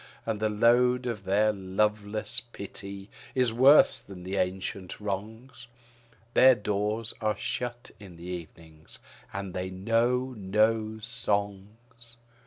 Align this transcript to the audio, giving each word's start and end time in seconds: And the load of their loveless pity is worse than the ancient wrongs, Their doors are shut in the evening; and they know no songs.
And 0.25 0.39
the 0.39 0.49
load 0.49 1.05
of 1.05 1.25
their 1.25 1.53
loveless 1.53 2.39
pity 2.39 3.07
is 3.35 3.53
worse 3.53 3.99
than 3.99 4.23
the 4.23 4.35
ancient 4.37 4.99
wrongs, 4.99 5.67
Their 6.33 6.55
doors 6.55 7.13
are 7.21 7.37
shut 7.37 7.91
in 7.99 8.15
the 8.17 8.25
evening; 8.25 8.87
and 9.31 9.53
they 9.53 9.69
know 9.69 10.33
no 10.35 10.97
songs. 11.01 12.15